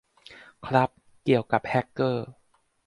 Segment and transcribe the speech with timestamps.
[0.67, 0.89] ครับ
[1.23, 2.27] เกี่ยวกับ แฮกเกอร์